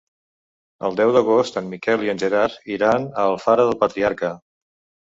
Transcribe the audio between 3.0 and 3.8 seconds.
a Alfara